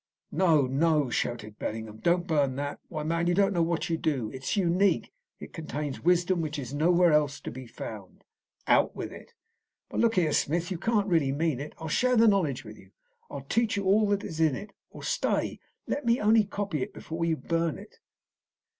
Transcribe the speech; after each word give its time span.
"No, 0.31 0.65
no," 0.65 1.11
shouted 1.11 1.59
Bellingham. 1.59 1.97
"Don't 1.97 2.25
burn 2.25 2.55
that! 2.55 2.79
Why, 2.89 3.03
man, 3.03 3.27
you 3.27 3.35
don't 3.35 3.53
know 3.53 3.61
what 3.61 3.87
you 3.87 3.97
do. 3.99 4.31
It 4.31 4.41
is 4.41 4.57
unique; 4.57 5.13
it 5.39 5.53
contains 5.53 6.01
wisdom 6.01 6.41
which 6.41 6.57
is 6.57 6.73
nowhere 6.73 7.11
else 7.13 7.39
to 7.41 7.51
be 7.51 7.67
found." 7.67 8.23
"Out 8.65 8.95
with 8.95 9.11
it!" 9.11 9.33
"But 9.91 9.99
look 9.99 10.15
here, 10.15 10.33
Smith, 10.33 10.71
you 10.71 10.79
can't 10.79 11.05
really 11.05 11.31
mean 11.31 11.59
it. 11.59 11.75
I'll 11.77 11.87
share 11.87 12.17
the 12.17 12.27
knowledge 12.27 12.63
with 12.63 12.79
you. 12.79 12.89
I'll 13.29 13.41
teach 13.47 13.77
you 13.77 13.83
all 13.85 14.07
that 14.07 14.23
is 14.23 14.39
in 14.39 14.55
it. 14.55 14.71
Or, 14.89 15.03
stay, 15.03 15.59
let 15.85 16.03
me 16.03 16.19
only 16.19 16.45
copy 16.45 16.81
it 16.81 16.95
before 16.95 17.23
you 17.25 17.37
burn 17.37 17.77
it!" 17.77 17.99